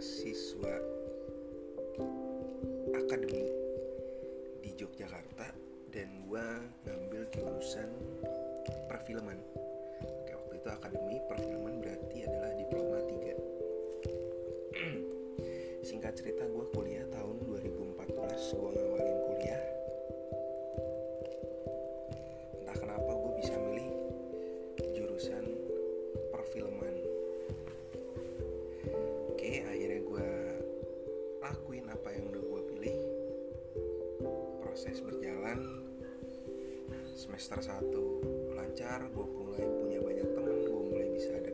[0.00, 0.80] mahasiswa
[2.96, 3.44] akademi
[4.64, 5.52] di Yogyakarta
[5.92, 6.46] dan gue
[6.88, 7.92] ngambil jurusan
[8.88, 9.36] perfilman.
[10.00, 18.56] Oke, waktu itu akademi perfilman berarti adalah diploma 3 Singkat cerita gue kuliah tahun 2014
[18.56, 19.19] Gue ngawalin
[37.40, 41.49] Semester 1 lancar Gue mulai punya banyak temen Gue mulai bisa adaptasi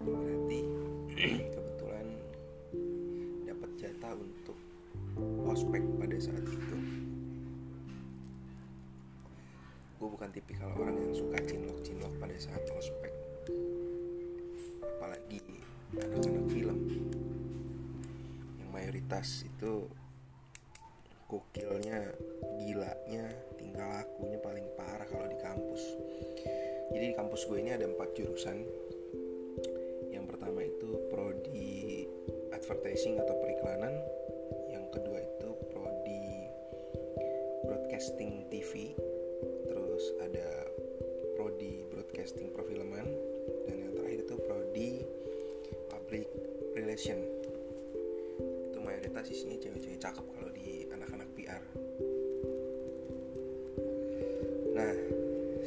[0.00, 0.60] Berarti
[1.54, 2.06] kebetulan
[3.46, 4.58] dapat jatah untuk
[5.46, 6.76] ospek pada saat itu.
[10.02, 13.12] Gue bukan tipikal orang yang suka cinlok-cinlok pada saat ospek
[14.82, 15.38] apalagi
[15.94, 16.78] anak-anak film.
[18.58, 19.86] Yang mayoritas itu
[21.30, 22.12] gokilnya
[22.60, 23.24] gilanya
[23.56, 25.82] tingkah lakunya paling parah kalau di kampus.
[26.92, 28.62] Jadi di kampus gue ini ada empat jurusan
[32.72, 33.92] advertising atau periklanan.
[34.72, 36.48] Yang kedua itu prodi
[37.68, 38.96] broadcasting TV
[39.68, 40.72] terus ada
[41.36, 43.04] prodi broadcasting perfilman.
[43.68, 44.90] Dan yang terakhir itu prodi
[45.92, 46.32] public
[46.72, 47.20] relation.
[48.72, 51.60] Itu mayoritas isinya cewek-cewek cakep kalau di anak-anak PR
[54.72, 54.96] nah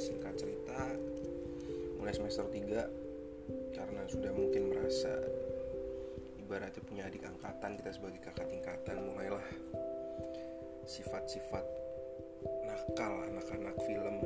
[0.01, 0.97] singkat cerita
[2.01, 5.13] mulai semester 3 karena sudah mungkin merasa
[6.45, 9.41] ibaratnya punya adik angkatan kita sebagai kakak tingkatan mulailah
[10.85, 11.65] sifat-sifat
[12.69, 14.21] nakal anak-anak film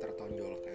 [0.00, 0.69] tertonjolkan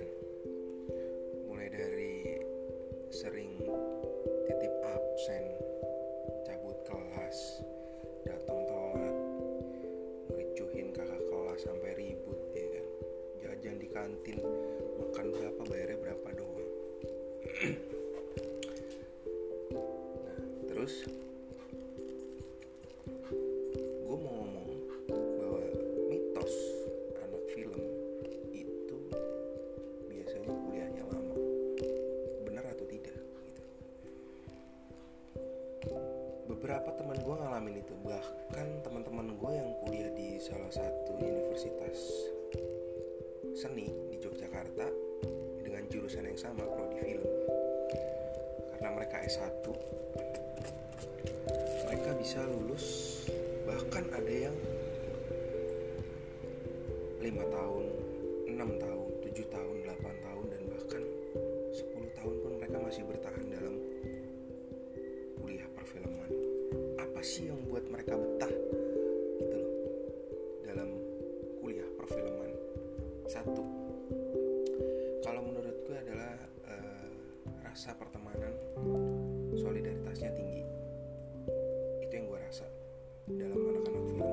[83.45, 84.30] dalam anak-anak film.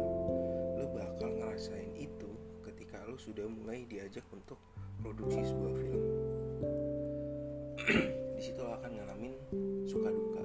[0.81, 2.31] Lo bakal ngerasain itu
[2.64, 4.56] ketika lo sudah mulai diajak untuk
[5.05, 6.03] produksi sebuah film.
[8.37, 9.35] Di situ lo akan ngalamin
[9.85, 10.43] suka duka,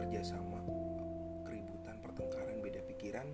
[0.00, 0.60] kerjasama,
[1.44, 3.28] keributan, pertengkaran, beda pikiran,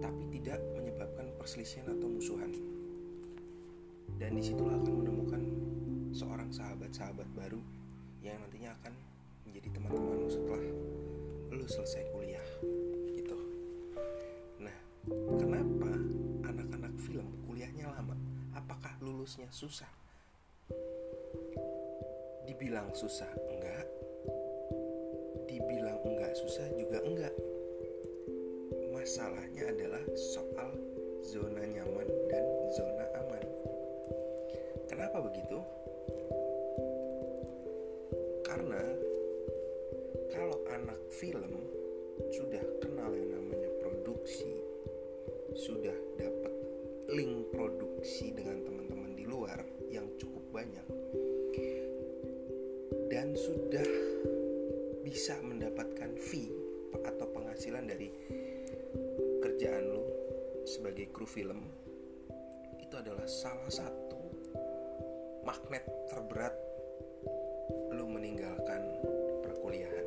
[0.00, 2.50] tapi tidak menyebabkan perselisihan atau musuhan.
[4.16, 5.42] Dan di situ lo akan menemukan
[6.14, 7.58] seorang sahabat-sahabat baru
[8.22, 8.94] yang nantinya akan
[9.42, 10.62] menjadi teman-teman lu setelah
[11.52, 12.48] lu selesai kuliah
[13.12, 13.36] gitu.
[14.56, 14.76] Nah
[15.36, 15.92] kenapa
[16.48, 18.16] anak-anak film kuliahnya lama?
[18.56, 19.88] Apakah lulusnya susah?
[22.48, 23.84] Dibilang susah enggak.
[25.44, 27.34] Dibilang enggak susah juga enggak.
[28.96, 30.72] Masalahnya adalah soal
[31.20, 33.44] zona nyaman dan zona aman.
[34.88, 35.60] Kenapa begitu
[40.82, 41.54] anak film
[42.34, 44.50] sudah kenal yang namanya produksi
[45.54, 46.54] sudah dapat
[47.14, 49.62] link produksi dengan teman-teman di luar
[49.94, 50.86] yang cukup banyak
[53.06, 53.86] dan sudah
[55.06, 56.50] bisa mendapatkan fee
[57.06, 58.10] atau penghasilan dari
[59.38, 60.02] kerjaan lo
[60.66, 61.62] sebagai kru film
[62.82, 64.18] itu adalah salah satu
[65.46, 66.54] magnet terberat
[67.92, 68.82] lo meninggalkan
[69.44, 70.01] perkuliahan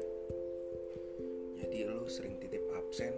[1.93, 3.13] lo sering titip absen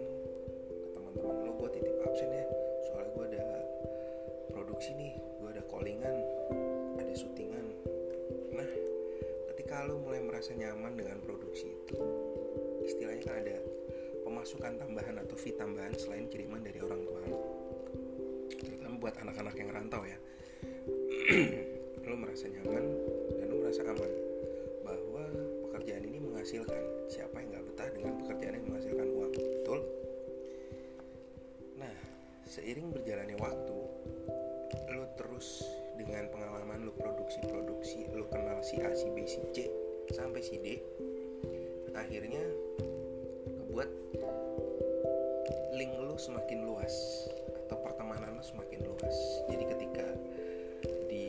[0.83, 2.45] ke teman-teman lo gue titip absen ya.
[2.87, 3.45] Soalnya gue ada
[4.51, 6.15] produksi nih gue ada callingan
[6.99, 7.65] ada syutingan.
[8.51, 8.69] Nah
[9.53, 11.97] ketika lo mulai merasa nyaman dengan produksi itu
[12.87, 13.57] istilahnya kan ada
[14.23, 17.39] pemasukan tambahan atau fee tambahan selain kiriman dari orang tua lo
[18.57, 20.17] terutama buat anak-anak yang rantau ya.
[22.07, 22.83] Lo merasa nyaman
[23.35, 24.11] dan lo merasa aman
[24.79, 25.23] bahwa
[25.67, 27.51] pekerjaan ini menghasilkan siapa yang
[27.97, 29.31] dengan pekerjaan yang menghasilkan uang.
[29.33, 29.79] Betul?
[31.81, 31.95] Nah
[32.45, 33.77] seiring berjalannya waktu
[34.93, 35.65] lo terus
[35.97, 39.67] dengan pengalaman lo produksi-produksi lo kenal si A si B si C
[40.13, 40.77] sampai si D
[41.97, 42.41] akhirnya
[43.57, 43.89] ngebuat
[45.73, 46.93] link lo semakin luas
[47.65, 49.17] atau pertemanan lo semakin luas.
[49.49, 50.07] Jadi ketika
[51.09, 51.27] di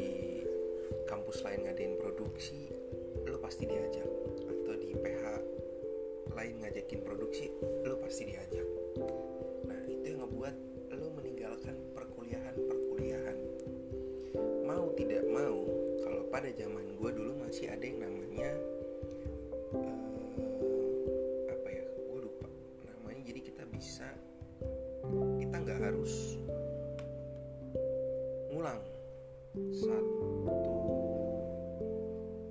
[1.09, 2.69] kampus lain ngadain produksi
[3.25, 4.09] lo pasti diajak
[4.49, 5.25] atau di PH
[6.39, 7.51] lain ngajakin produksi
[7.83, 8.63] lo pasti diajak.
[9.67, 10.55] Nah itu yang ngebuat
[10.95, 13.39] lo meninggalkan perkuliahan perkuliahan
[14.63, 15.67] mau tidak mau
[15.99, 18.55] kalau pada zaman gue dulu masih ada yang namanya
[19.75, 22.47] eh, apa ya gue lupa
[22.87, 23.23] namanya.
[23.27, 24.07] Jadi kita bisa
[25.43, 26.39] kita nggak harus
[28.55, 28.79] ngulang
[29.75, 30.31] satu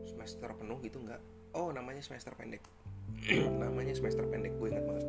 [0.03, 1.23] semester penuh gitu nggak.
[1.55, 2.67] Oh namanya semester pendek
[3.35, 5.07] namanya semester pendek gue ingat banget.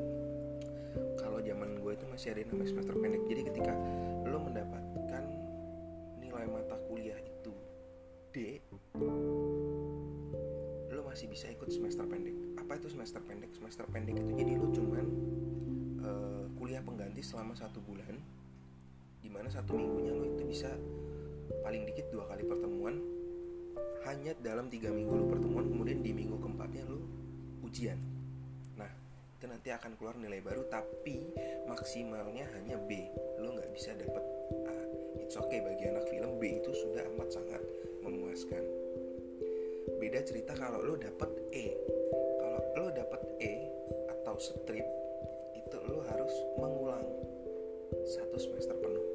[1.23, 3.23] Kalau zaman gue itu masih ada namanya semester pendek.
[3.31, 3.73] Jadi ketika
[4.27, 5.25] lo mendapatkan
[6.19, 7.55] nilai mata kuliah itu
[8.35, 8.59] D
[10.91, 12.35] lo masih bisa ikut semester pendek.
[12.59, 13.55] Apa itu semester pendek?
[13.55, 15.07] Semester pendek itu jadi lo cuman
[16.03, 18.19] eh, kuliah pengganti selama satu bulan
[19.23, 20.71] di mana satu minggunya lo itu bisa
[21.63, 22.99] paling dikit dua kali pertemuan
[24.07, 27.03] hanya dalam tiga minggu lo pertemuan kemudian di minggu keempatnya lo
[27.67, 27.99] ujian
[29.59, 31.35] nanti akan keluar nilai baru tapi
[31.67, 33.11] maksimalnya hanya B.
[33.43, 34.23] Lo nggak bisa dapet
[34.71, 34.79] A
[35.19, 37.59] it's okay bagi anak film B itu sudah amat sangat
[38.07, 38.63] memuaskan.
[39.99, 41.75] Beda cerita kalau lo dapet E.
[42.39, 43.67] Kalau lo dapet E
[44.15, 44.87] atau strip
[45.59, 47.11] itu lo harus mengulang
[48.15, 49.07] satu semester penuh.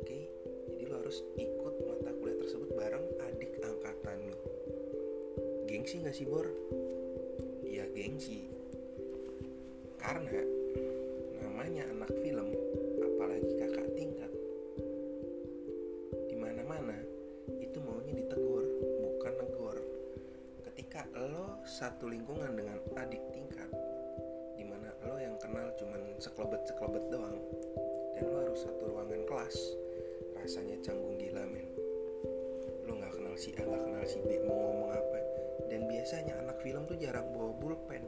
[0.00, 0.24] Oke?
[0.72, 4.40] Jadi lo harus ikut mata kuliah tersebut bareng adik angkatan lo.
[5.68, 6.48] Gengsi gak sih Bor?
[7.60, 8.55] Ya gengsi
[10.06, 10.38] Karena
[11.42, 12.54] namanya anak film
[13.02, 14.30] Apalagi kakak tingkat
[16.30, 16.94] Di mana-mana
[17.58, 18.62] Itu maunya ditegur
[19.02, 19.82] Bukan negor.
[20.62, 23.66] Ketika lo satu lingkungan dengan adik tingkat
[24.54, 27.42] Di mana lo yang kenal cuman sekelebet-sekelebet doang
[28.14, 29.58] Dan lo harus satu ruangan kelas
[30.38, 31.66] Rasanya canggung gila men.
[32.86, 35.18] Lo nggak kenal si A nggak kenal si B mau ngomong apa.
[35.66, 38.06] Dan biasanya anak film tuh jarang bawa pulpen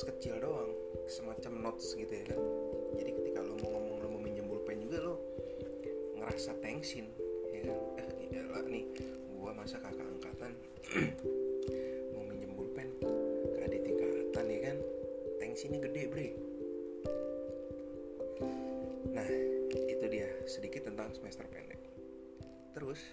[0.00, 0.72] kertas kecil doang
[1.12, 2.40] semacam notes gitu ya kan.
[2.96, 5.20] Jadi ketika lo mau ngomong lo mau minjem pulpen juga lo
[6.16, 7.04] ngerasa tensin
[7.52, 7.76] ya kan.
[8.00, 8.88] Eh iyalah nih
[9.36, 10.56] gua masa kakak angkatan
[12.16, 12.88] mau minjem pulpen
[13.52, 14.76] ke adik tingkatan ya kan.
[15.36, 16.28] Tensinya gede bre.
[19.12, 19.28] Nah,
[19.68, 21.80] itu dia sedikit tentang semester pendek.
[22.72, 23.04] Terus,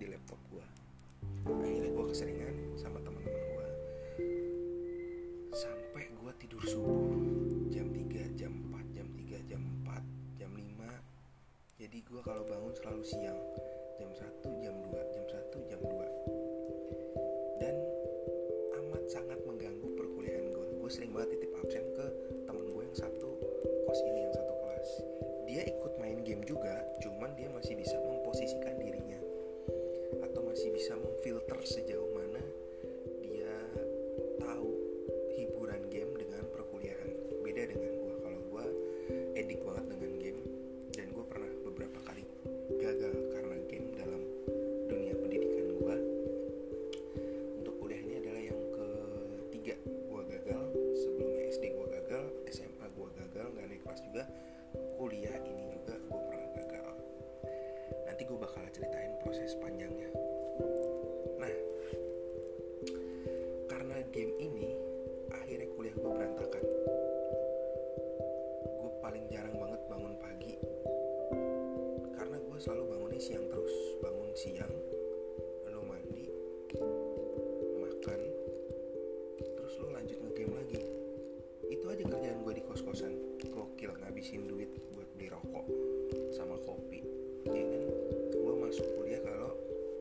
[0.00, 0.64] di laptop gue
[1.44, 3.68] akhirnya gue keseringan sama teman-teman gue
[5.52, 7.20] sampai gue tidur subuh
[7.68, 13.04] jam 3 jam 4 jam 3 jam 4 jam 5 jadi gue kalau bangun selalu
[13.04, 13.36] siang
[14.00, 17.76] jam 1 jam 2 jam 1 jam 2 dan
[18.80, 22.06] amat sangat mengganggu perkuliahan gue gue sering banget titip absen ke
[22.48, 23.36] temen gue yang satu
[23.84, 24.90] kos ini yang satu kelas.
[25.44, 28.09] Dia ikut main game juga cuman dia masih bisa main.
[31.20, 32.09] filter sejauh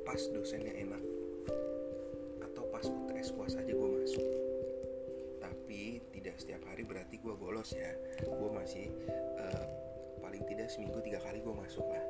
[0.10, 1.04] pas dosennya enak
[2.42, 4.25] atau pas UTS puas aja gue masuk.
[5.38, 7.94] Tapi tidak setiap hari berarti gue bolos ya.
[8.25, 8.89] Gue masih
[9.38, 9.66] uh,
[10.18, 12.01] paling tidak seminggu tiga kali gue masuk lah.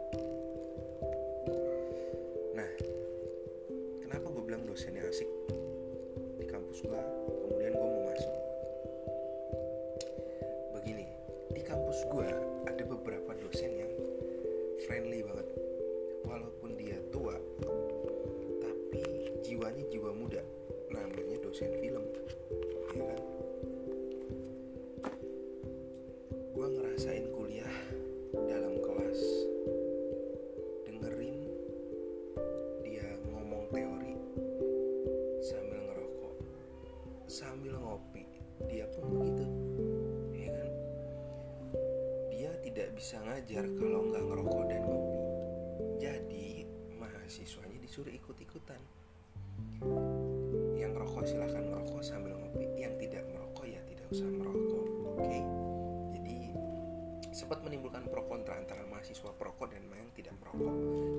[59.39, 60.75] perokok dan mana yang tidak merokok.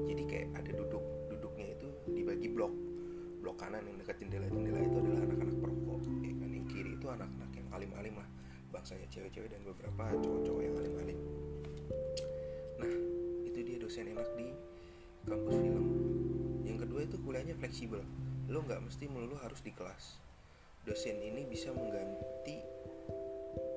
[0.07, 2.73] Jadi kayak ada duduk duduknya itu dibagi blok.
[3.41, 6.51] Blok kanan yang dekat jendela-jendela itu adalah anak-anak perokok ya kan?
[6.53, 8.29] Yang kiri itu anak-anak yang alim-alim lah.
[8.71, 11.19] Bangsanya cewek-cewek dan beberapa cowok-cowok yang alim-alim.
[12.79, 12.93] Nah
[13.49, 14.53] itu dia dosen enak di
[15.25, 15.87] kampus film.
[16.69, 18.05] Yang kedua itu kuliahnya fleksibel.
[18.53, 20.21] Lo nggak mesti melulu harus di kelas.
[20.85, 22.57] Dosen ini bisa mengganti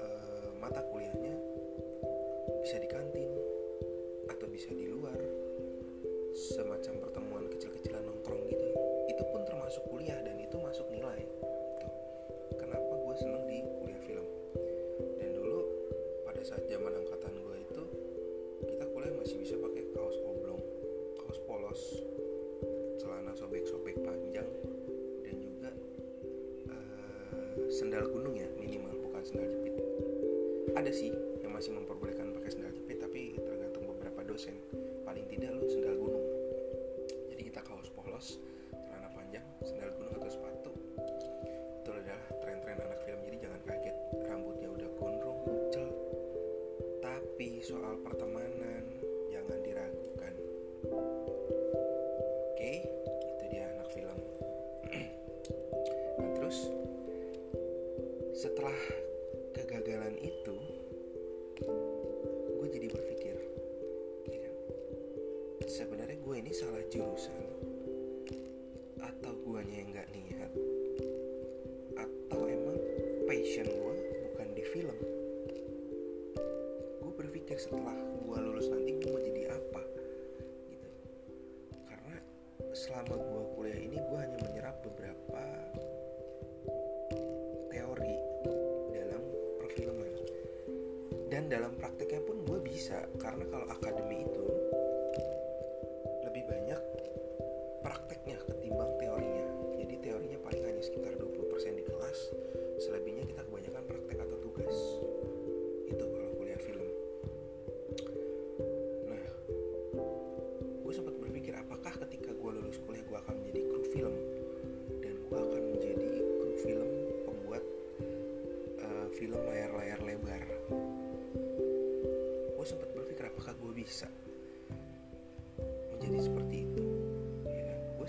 [0.03, 1.35] uh, mata kuliahnya
[2.63, 3.42] bisa di kantin
[4.53, 5.17] bisa di luar.
[6.37, 8.69] Semacam pertemuan kecil-kecilan nongkrong gitu.
[9.09, 10.32] Itu pun termasuk kuliah dan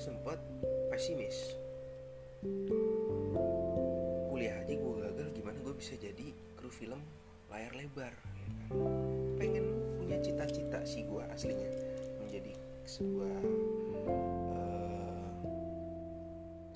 [0.04, 0.36] sempat
[0.92, 1.56] pesimis.
[4.28, 6.28] Kuliah aja gue gagal gimana gue bisa jadi
[6.60, 7.00] kru film
[7.48, 8.68] layar lebar ya kan?
[9.40, 9.64] pengen
[9.96, 11.70] punya cita-cita sih gue aslinya
[12.20, 12.52] menjadi
[12.84, 13.40] sebuah
[14.52, 15.32] uh,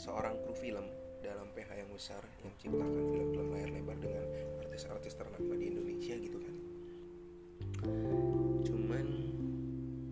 [0.00, 0.88] seorang kru film
[1.20, 4.24] dalam PH yang besar yang menciptakan film-film layar lebar dengan
[4.64, 6.54] artis-artis ternama di Indonesia gitu kan.
[8.64, 9.06] Cuman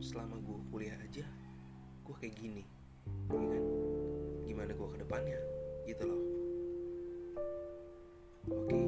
[0.04, 1.24] selama gue kuliah aja
[2.04, 2.75] gue kayak gini
[4.96, 5.40] gimana gue ke depannya
[5.84, 6.22] gitu loh.
[8.48, 8.80] Oke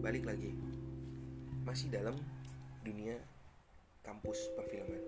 [0.00, 0.54] balik lagi.
[1.66, 2.14] Masih dalam
[2.86, 3.18] dunia
[4.06, 5.02] kampus perfilman.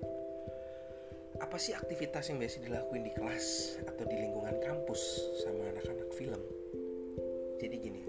[1.41, 5.03] Apa sih aktivitas yang biasa dilakuin di kelas atau di lingkungan kampus
[5.43, 6.43] sama anak-anak film?
[7.63, 8.03] Jadi gini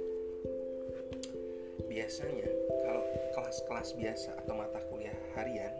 [1.93, 2.49] biasanya
[2.81, 3.05] kalau
[3.37, 5.73] kelas-kelas biasa atau mata kuliah harian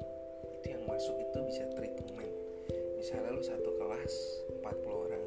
[0.61, 2.29] itu yang masuk itu bisa terhitungan
[3.01, 4.13] misalnya lu satu kelas
[4.61, 5.22] 40 orang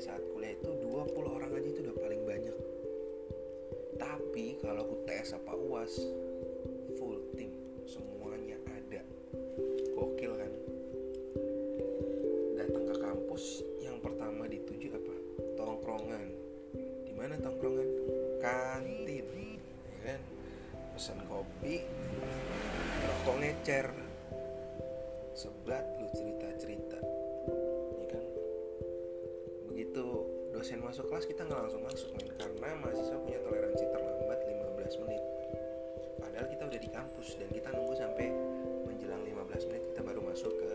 [0.00, 2.56] saat kuliah itu 20 orang aja itu udah paling banyak.
[4.00, 6.00] Tapi kalau UTS apa UAS
[6.96, 7.52] full tim
[7.84, 9.04] semuanya ada.
[9.92, 10.52] Gokil kan?
[12.56, 15.14] Datang ke kampus yang pertama dituju apa?
[15.60, 16.28] Tongkrongan.
[17.04, 17.88] Di mana tongkrongan?
[18.40, 20.20] Kantin ya kan?
[20.96, 21.84] Pesan kopi
[23.04, 23.86] rokok ngecer.
[25.36, 26.49] Sebat lu cerita
[30.70, 32.30] dosen masuk kelas kita nggak langsung masuk men.
[32.38, 35.22] Karena mahasiswa punya toleransi terlambat 15 menit.
[36.22, 38.30] Padahal kita udah di kampus dan kita nunggu sampai
[38.86, 40.70] menjelang 15 menit kita baru masuk ke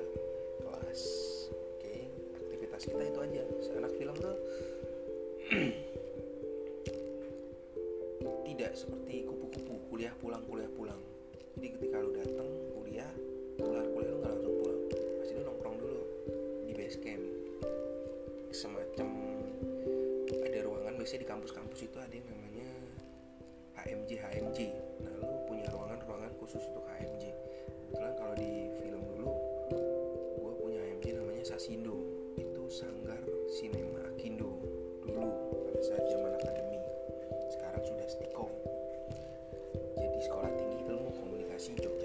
[0.67, 1.01] kelas.
[1.47, 3.43] Oke aktivitas kita itu aja.
[3.79, 4.35] Anak film tuh.
[8.51, 10.99] Tidak seperti kupu-kupu kuliah pulang kuliah pulang.
[11.55, 13.11] Jadi ketika lu datang kuliah
[13.63, 14.91] kelar kuliah lu nggak langsung pulang.
[15.23, 16.03] Pasti lu nongkrong dulu
[16.67, 17.23] di base camp
[18.55, 19.09] semacam
[20.31, 22.69] ada ruangan biasanya di kampus-kampus itu ada yang namanya
[23.83, 24.59] HMJ HMJ
[25.03, 27.35] nah lu punya ruangan-ruangan khusus untuk HMJ
[27.67, 29.29] kebetulan kalau di film dulu
[30.39, 31.99] gue punya HMJ namanya Sasindo.
[32.35, 34.59] Itu Sanggar Sinema Akindo
[35.03, 35.27] dulu
[35.71, 36.79] pada saat zaman akademi.
[37.47, 38.51] Sekarang sudah Stikom
[39.95, 42.04] jadi sekolah tinggi ilmu komunikasi Yogyakarta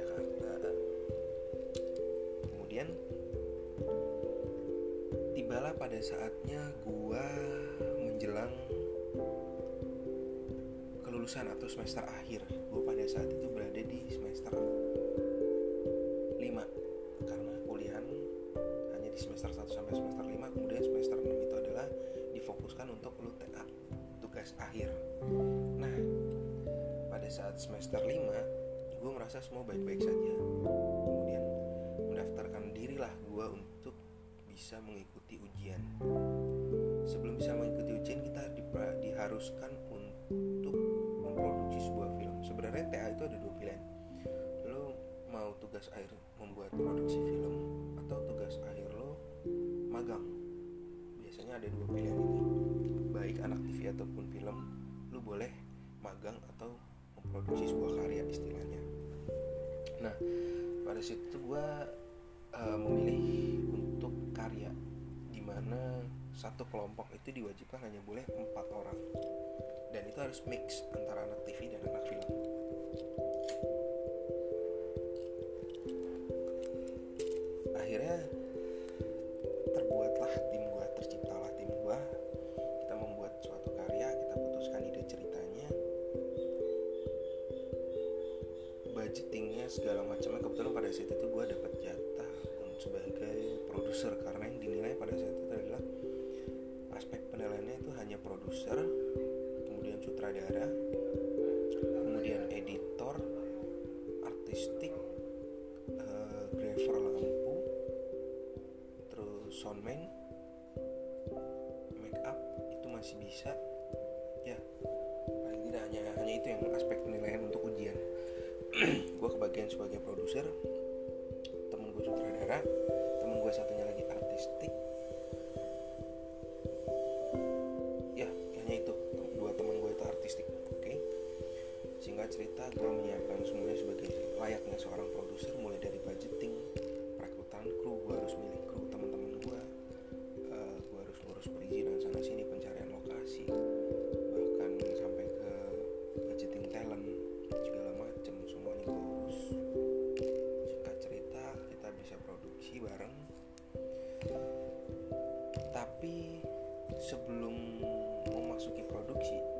[5.70, 7.22] tibalah pada saatnya gua
[8.02, 8.50] menjelang
[11.06, 16.42] kelulusan atau semester akhir gue pada saat itu berada di semester 5
[17.22, 18.02] karena kuliahan
[18.98, 21.86] hanya di semester 1 sampai semester 5 kemudian semester 6 itu adalah
[22.34, 23.62] difokuskan untuk lu TA
[24.18, 24.90] tugas akhir.
[25.78, 25.96] Nah
[27.14, 30.34] pada saat semester 5 gue merasa semua baik-baik saja.
[30.34, 31.44] Kemudian
[32.10, 33.69] mendaftarkan dirilah gue untuk
[34.60, 35.80] bisa mengikuti ujian.
[37.08, 38.68] Sebelum bisa mengikuti ujian kita di-
[39.00, 40.76] diharuskan untuk
[41.24, 42.36] memproduksi sebuah film.
[42.44, 43.80] Sebenarnya TA itu ada dua pilihan.
[44.68, 44.92] Lo
[45.32, 47.56] mau tugas akhir membuat produksi film
[48.04, 49.16] atau tugas akhir lo
[49.88, 50.28] magang.
[51.24, 52.42] Biasanya ada dua pilihan ini.
[53.16, 54.56] Baik anak TV ataupun film
[55.08, 55.48] lo boleh
[56.04, 56.76] magang atau
[57.16, 58.80] memproduksi sebuah karya istilahnya.
[60.04, 60.14] Nah
[60.84, 61.66] pada situ gue
[62.54, 64.70] uh, memilih untuk karya
[65.30, 66.04] di mana
[66.36, 68.98] satu kelompok itu diwajibkan hanya boleh empat orang.
[69.90, 72.30] Dan itu harus mix antara anak TV dan anak film.
[77.74, 78.16] Akhirnya
[79.74, 80.19] terbuatlah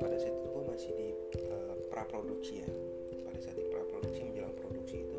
[0.01, 1.07] pada saat itu gue masih di
[1.53, 2.69] uh, pra produksi ya.
[3.21, 5.17] Pada saat di pra produksi menjelang produksi itu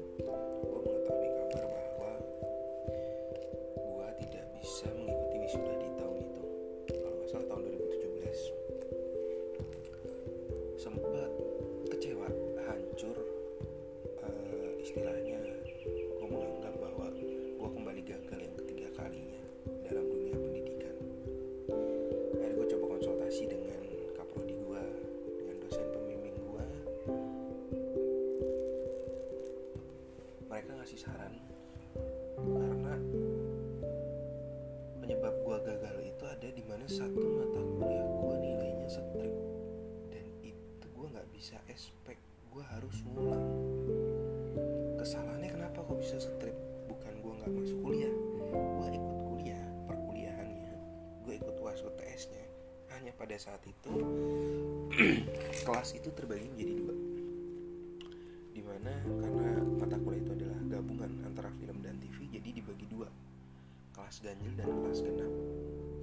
[64.13, 65.33] kelas ganjil dan kelas genap.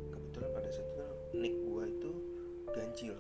[0.10, 1.06] Kebetulan pada saat itu
[1.38, 2.12] nick gue itu
[2.74, 3.17] ganjil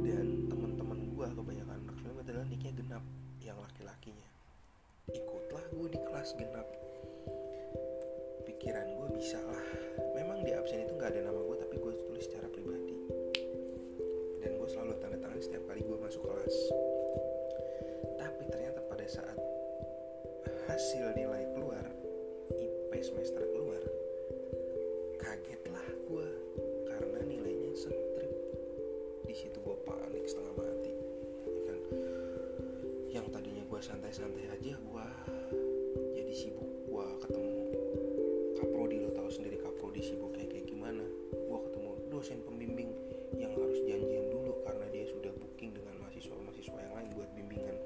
[0.00, 3.04] dan teman-teman gue kebanyakan anak film adalah nicknya genap
[3.44, 4.28] yang laki-lakinya.
[5.12, 6.64] Ikutlah gue di kelas genap.
[8.48, 9.64] Pikiran gue bisa lah.
[10.16, 12.96] Memang di absen itu nggak ada nama gue tapi gue tulis secara pribadi.
[14.40, 16.56] Dan gue selalu tanda tangan setiap kali gue masuk kelas.
[18.24, 19.36] Tapi ternyata pada saat
[20.64, 21.84] hasil nilai keluar
[22.96, 23.84] IP semester keluar
[25.20, 26.28] kagetlah gue
[26.88, 28.32] karena nilainya strip
[29.28, 30.92] di situ gue panik setengah mati
[31.44, 31.80] ya kan?
[33.12, 35.06] Yang tadinya gue santai-santai aja gue
[36.16, 36.88] jadi sibuk.
[36.88, 37.60] Gue ketemu
[38.64, 41.04] kaprodi lo tahu sendiri kaprodi sibuk kayak kayak gimana?
[41.36, 42.96] Gue ketemu dosen pembimbing
[43.36, 47.76] yang harus janjian dulu karena dia sudah booking dengan mahasiswa-mahasiswa yang lain buat bimbingan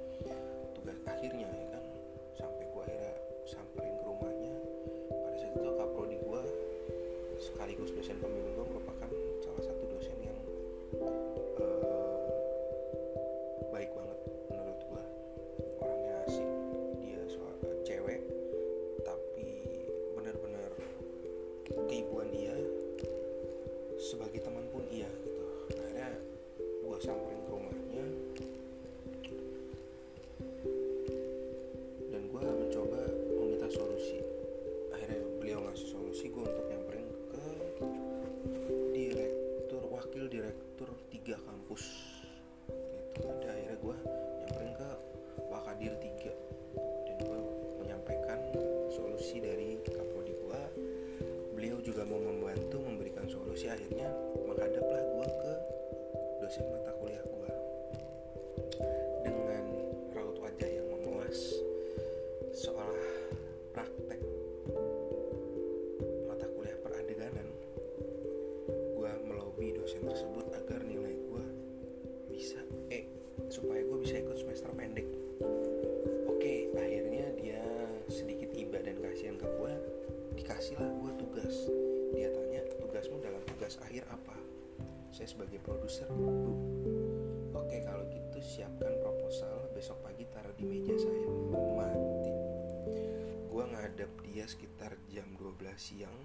[95.76, 96.18] siang.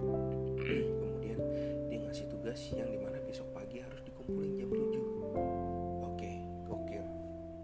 [1.00, 1.40] Kemudian
[1.88, 6.42] dia ngasih tugas siang di mana besok pagi harus dikumpulin jam 7 oke okay,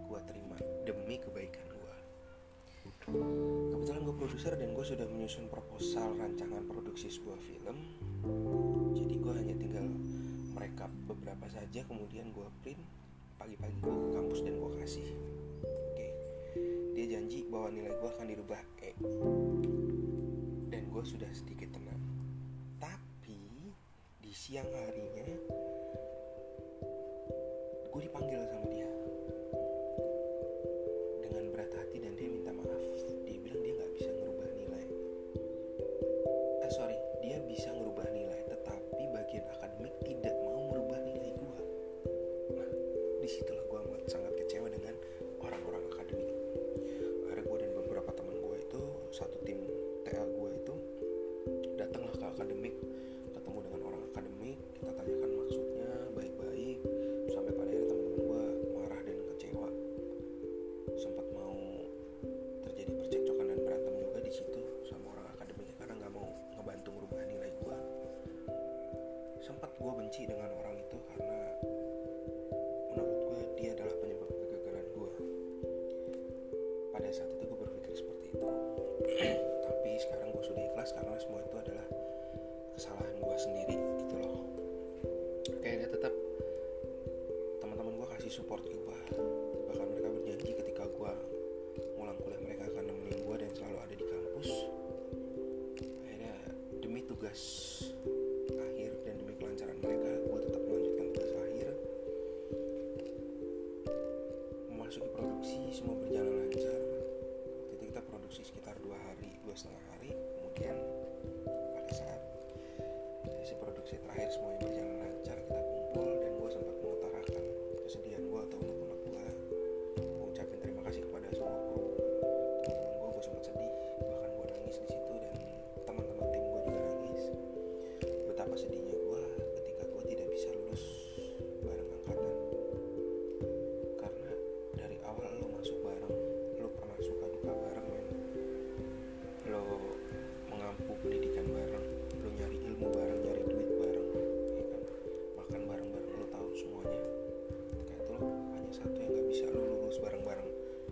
[0.07, 0.55] gue terima
[0.87, 1.95] demi kebaikan gue
[3.07, 7.77] kebetulan gue produser dan gue sudah menyusun proposal rancangan produksi sebuah film.
[8.91, 9.87] Jadi gue hanya tinggal
[10.51, 12.83] merekap beberapa saja kemudian gue print.
[13.39, 15.07] Pagi-pagi gue ke kampus dan gue kasih.
[15.63, 16.07] Oke.
[16.99, 18.91] Dia janji bahwa nilai gue akan dirubah E
[20.97, 22.01] gue sudah sedikit tenang.
[22.81, 23.69] Tapi
[24.17, 25.06] di siang hari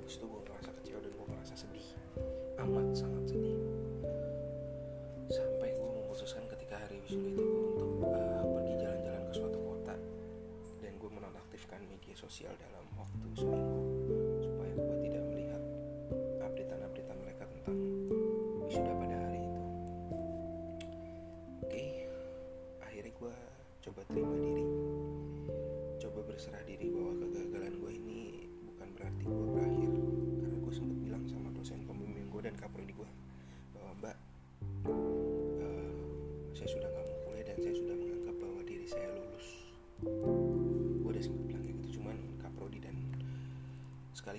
[0.05, 1.87] kampus tuh gue merasa kecewa dan gue merasa sedih.
[2.61, 3.57] Amat sangat sedih.
[5.33, 9.97] Sampai gue memutuskan ketika hari wisuda itu gue untuk uh, pergi jalan-jalan ke suatu kota.
[10.85, 12.74] Dan gue menonaktifkan media sosial dalam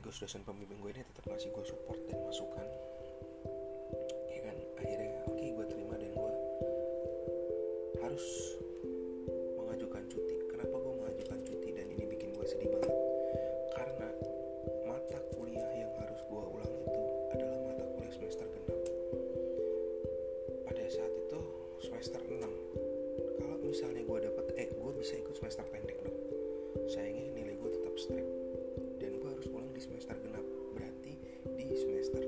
[0.07, 2.67] sekaligus dosen pembimbing gue ini tetap ngasih gue support dan masukan.
[4.31, 4.57] Ya kan?
[4.79, 6.33] Akhirnya oke okay, gue terima dan gue
[8.07, 8.46] harus
[31.77, 32.26] semester.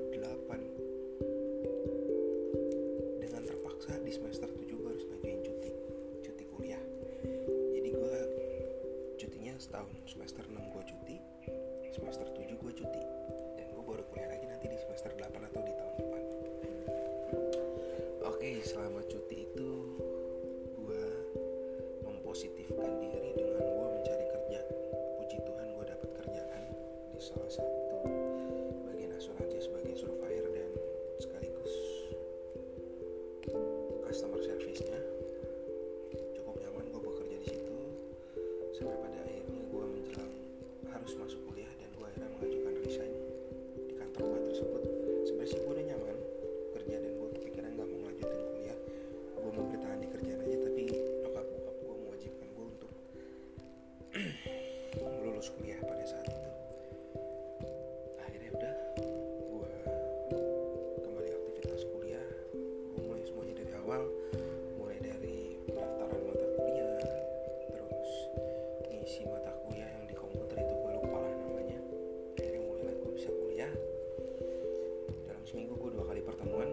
[75.49, 76.69] seminggu gue dua kali pertemuan.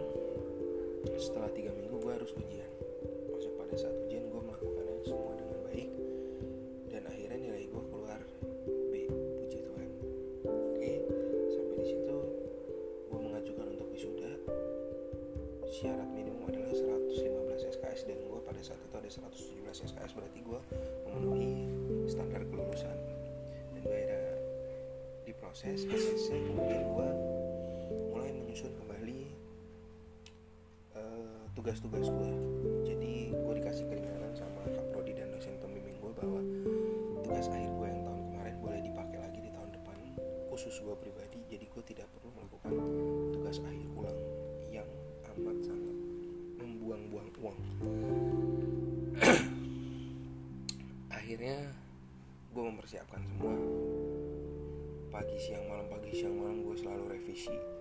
[1.16, 2.68] Setelah tiga minggu gue harus ujian.
[3.32, 5.88] Maksud pada saat ujian gue melakukannya semua dengan baik.
[6.92, 8.20] Dan akhirnya nilai gue keluar.
[8.92, 9.88] B puji Tuhan.
[10.44, 10.92] Oke
[11.56, 12.16] sampai di situ
[13.08, 14.32] gue mengajukan untuk wisuda.
[15.72, 20.60] Syarat minimum adalah 115 SKS dan gue pada saat itu ada 117 SKS berarti gue
[21.08, 21.64] memenuhi
[22.12, 22.96] standar kelulusan.
[23.72, 24.20] Dan gue ada
[25.24, 27.25] diproses hasilnya kemudian gue
[28.56, 29.20] menyusun kembali
[30.96, 32.30] uh, tugas-tugas gue
[32.88, 36.40] jadi gue dikasih keringanan sama Kak Prodi dan dosen pembimbing gue bahwa
[37.20, 39.96] tugas akhir gue yang tahun kemarin boleh dipakai lagi di tahun depan
[40.48, 41.44] khusus gue pribadi.
[41.52, 42.72] Jadi gue tidak perlu melakukan
[43.36, 44.20] tugas akhir ulang
[44.72, 44.88] yang
[45.36, 45.96] amat sangat
[46.56, 47.60] membuang-buang uang.
[51.20, 51.76] Akhirnya
[52.56, 53.52] gue mempersiapkan semua.
[55.12, 57.75] Pagi siang malam pagi siang malam gue selalu revisi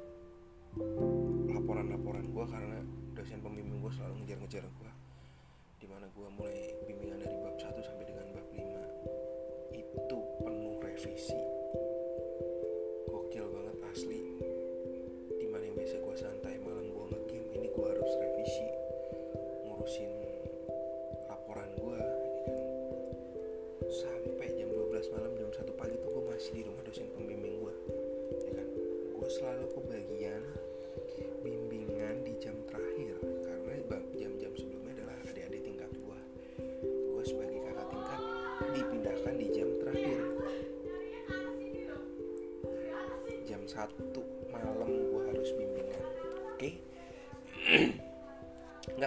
[1.47, 2.79] laporan-laporan gue karena
[3.15, 4.91] dosen pembimbing gue selalu ngejar-ngejar gue
[5.79, 8.59] di mana gue mulai bimbingan dari bab 1 sampai dengan bab 5
[9.75, 11.39] itu penuh revisi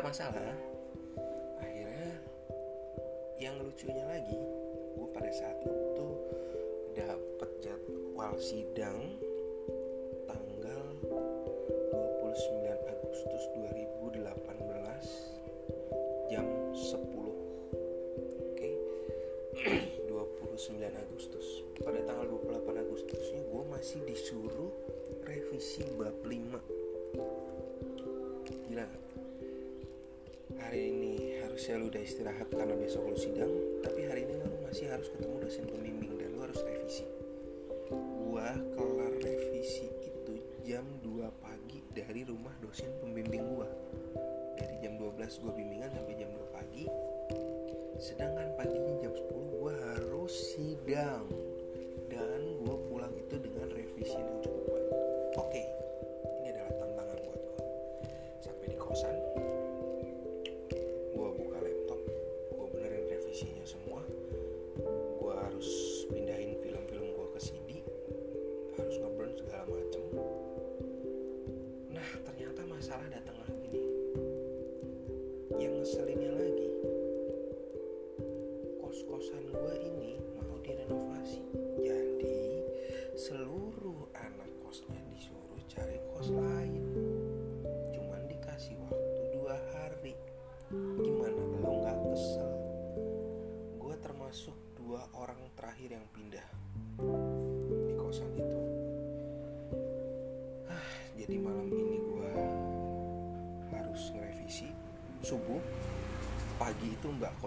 [0.09, 0.68] nggak masalah akhirnya
[45.29, 46.89] 12 gua bimbingan sampai jam 2 pagi.
[48.01, 51.29] Sedangkan paginya jam 10 gua harus sidang.
[52.09, 54.41] Dan gua pulang itu dengan revisi yang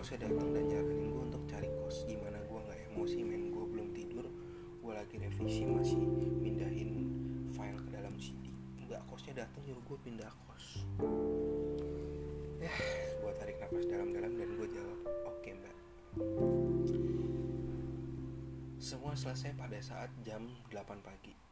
[0.01, 2.09] kosnya datang dan nyaranin gue untuk cari kos.
[2.09, 3.53] Gimana gue nggak emosi men.
[3.53, 4.25] Gue belum tidur.
[4.81, 6.01] Gue lagi revisi masih
[6.41, 7.05] mindahin
[7.53, 8.49] file ke dalam CD
[8.91, 10.65] mbak kosnya datang nyuruh gue pindah kos.
[12.57, 12.73] Ya
[13.21, 14.99] gue tarik nafas dalam-dalam dan gue jawab
[15.29, 15.75] oke mbak.
[18.81, 21.50] Semua selesai pada saat jam 8 pagi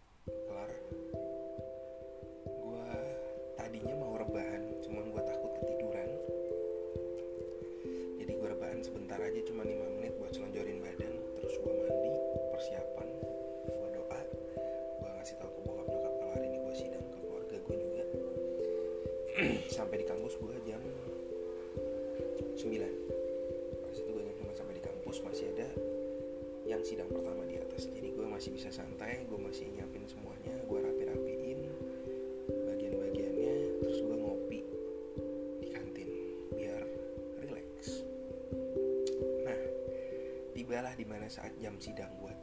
[26.90, 27.86] sidang pertama di atas.
[27.86, 31.60] Jadi gue masih bisa santai gue masih nyiapin semuanya gue rapi-rapiin
[32.50, 34.60] bagian-bagiannya terus gue ngopi
[35.62, 36.10] di kantin
[36.58, 36.82] biar
[37.46, 38.02] relax.
[39.46, 39.62] Nah
[40.58, 42.34] tibalah di mana saat jam sidang gue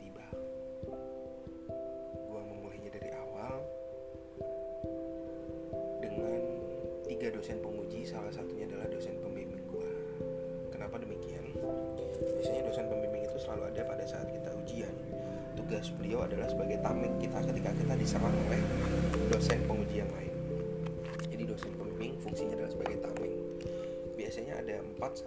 [24.36, 25.24] biasanya ada empat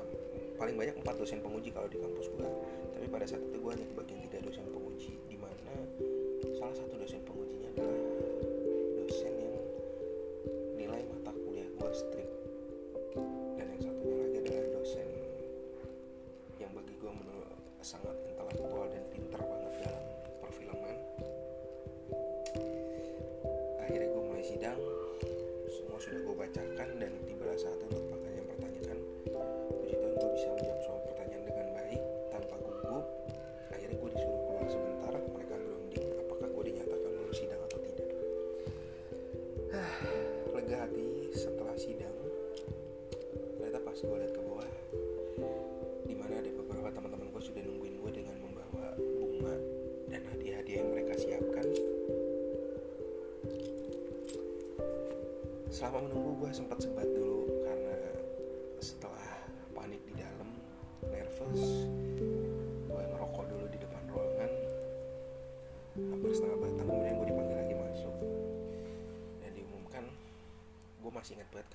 [0.61, 2.45] paling banyak empat dosen penguji kalau di kampus gue
[2.93, 5.73] tapi pada saat itu gue hanya kebagian tiga dosen penguji di mana
[6.61, 7.97] salah satu dosen pengujinya adalah
[9.01, 9.57] dosen yang
[10.77, 12.38] nilai mata kuliah gue strict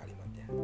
[0.04, 0.63] ありません。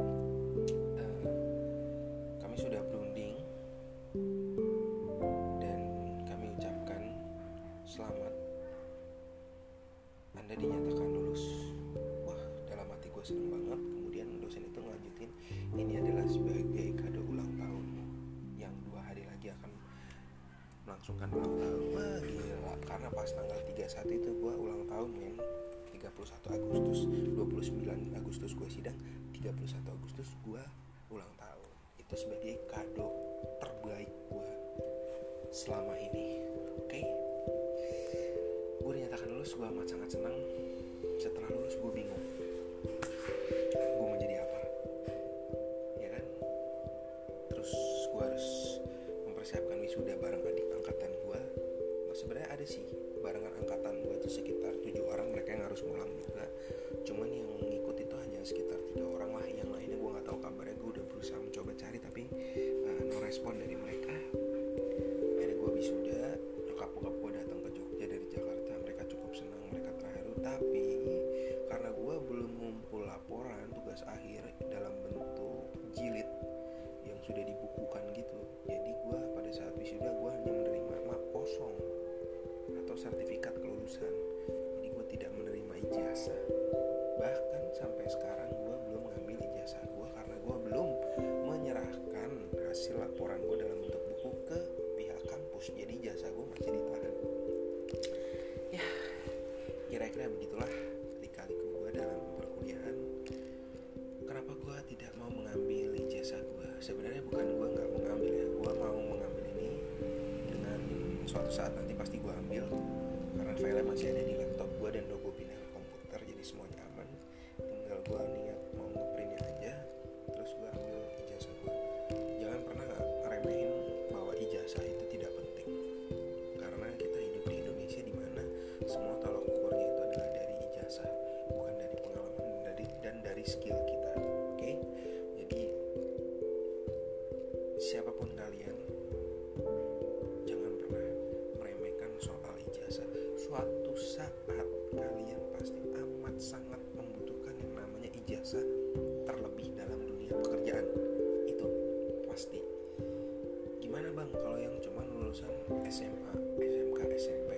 [154.43, 155.51] kalau yang cuma lulusan
[155.89, 157.51] SMA SMK SMP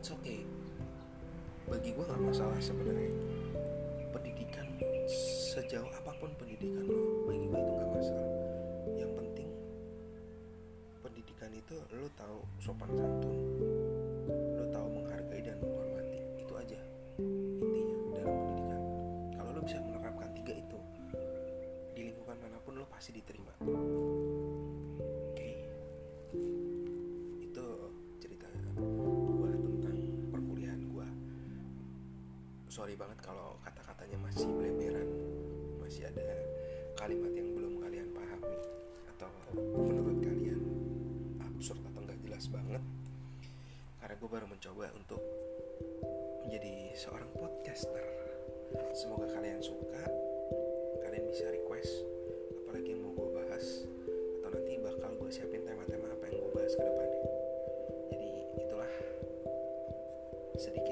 [0.00, 0.40] it's okay.
[1.68, 3.12] Bagi gue gak masalah sebenarnya.
[4.10, 4.64] Pendidikan
[5.52, 8.28] sejauh apa pun pendidikan lo bagi gue itu gak masalah.
[8.96, 9.48] Yang penting
[11.04, 13.89] pendidikan itu lo tahu sopan santun.
[44.60, 45.24] mencoba untuk
[46.44, 48.04] menjadi seorang podcaster.
[48.92, 50.04] Semoga kalian suka.
[51.00, 52.04] Kalian bisa request
[52.60, 53.88] apalagi yang mau gue bahas
[54.44, 57.24] atau nanti bakal gue siapin tema-tema apa yang gue bahas ke depannya.
[58.12, 58.30] Jadi
[58.60, 58.92] itulah
[60.60, 60.89] sedikit